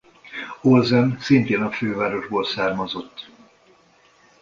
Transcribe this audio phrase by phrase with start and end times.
[0.61, 3.29] Olsen szintén a fővárosból származott.